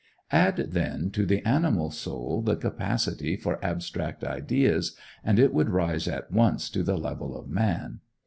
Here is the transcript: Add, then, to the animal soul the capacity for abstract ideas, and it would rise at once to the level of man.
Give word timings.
Add, 0.31 0.69
then, 0.71 1.11
to 1.11 1.27
the 1.27 1.45
animal 1.45 1.91
soul 1.91 2.41
the 2.41 2.55
capacity 2.55 3.35
for 3.35 3.63
abstract 3.63 4.23
ideas, 4.23 4.95
and 5.23 5.37
it 5.37 5.53
would 5.53 5.69
rise 5.69 6.07
at 6.07 6.31
once 6.31 6.71
to 6.71 6.81
the 6.81 6.97
level 6.97 7.39
of 7.39 7.47
man. 7.47 7.99